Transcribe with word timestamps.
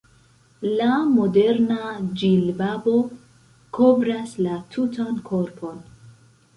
La 0.79 0.87
moderna 1.17 1.91
ĝilbabo 2.23 2.97
kovras 3.79 4.37
la 4.49 4.59
tutan 4.75 5.25
korpon. 5.33 5.83